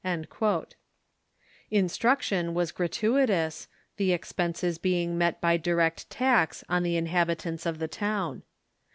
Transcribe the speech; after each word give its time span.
"* 0.01 0.03
Instruction 1.69 2.55
was 2.55 2.71
gratuitous, 2.71 3.67
the 3.97 4.13
expenses 4.13 4.79
being 4.79 5.15
met 5.15 5.39
by 5.39 5.57
direct 5.57 6.09
tax 6.09 6.63
on 6.67 6.81
the 6.81 6.97
inhabitants 6.97 7.67
of 7.67 7.77
the 7.77 7.87
town. 7.87 8.41